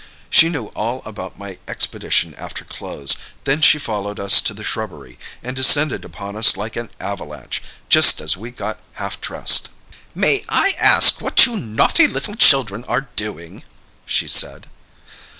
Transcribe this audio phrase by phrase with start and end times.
[0.31, 5.19] She knew all about my expedition after clothes; then she followed us to the shrubbery,
[5.43, 9.69] and descended upon us like an avalanche, just as we got half dressed!"
[10.15, 13.61] "'May I ask what you naughty little children are doing?'
[14.07, 14.65] she said.